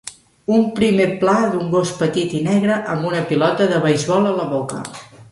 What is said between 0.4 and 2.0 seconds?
Un prime pla d'un gos